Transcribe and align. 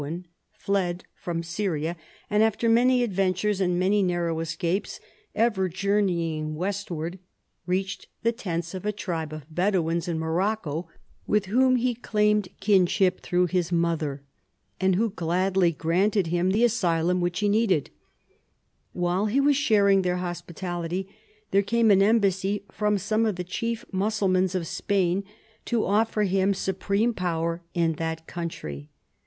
The 0.01 0.07
young 0.09 0.15
Abderrabman 0.15 0.25
son 0.31 0.31
of 0.33 0.33
Merwan 0.33 0.53
fled 0.57 1.03
from 1.13 1.43
Syria, 1.43 1.95
and 2.31 2.41
after 2.41 2.67
many 2.67 3.03
adventures 3.03 3.61
and 3.61 3.77
many 3.79 4.01
narrow 4.01 4.35
esca])es, 4.37 4.99
ever 5.35 5.69
journeying 5.69 6.55
westward, 6.55 7.19
reacbed 7.67 8.07
the 8.23 8.31
tents 8.31 8.73
of 8.73 8.83
a 8.87 8.91
tribe 8.91 9.31
of 9.31 9.45
Bedouins 9.53 10.07
in 10.07 10.17
Morocco 10.17 10.89
with 11.27 11.45
wbom 11.45 11.75
be 11.75 11.93
claimed 11.93 12.47
liinsbip 12.63 13.21
througb 13.21 13.51
bis 13.51 13.69
motber, 13.69 14.21
and 14.79 14.95
who 14.95 15.11
gladly 15.11 15.71
granted 15.71 16.31
bim 16.31 16.51
tbe 16.51 16.65
asylum 16.65 17.21
wbicb 17.21 17.41
be 17.41 17.49
needed. 17.49 17.91
AVbile 18.95 19.27
be 19.27 19.39
was 19.39 19.55
sbaring 19.55 20.01
tbeir 20.01 20.17
hospitality, 20.17 21.07
there 21.51 21.61
came 21.61 21.91
an 21.91 22.01
embassy 22.01 22.63
from 22.71 22.97
some 22.97 23.27
of 23.27 23.35
the 23.35 23.43
chief 23.43 23.85
Mus 23.91 24.19
sulmans 24.19 24.55
of 24.55 24.65
Spain 24.65 25.23
to 25.65 25.85
offer 25.85 26.23
him 26.23 26.55
supreme 26.55 27.13
power 27.13 27.61
in 27.75 27.93
that 27.97 28.25
country. 28.25 28.89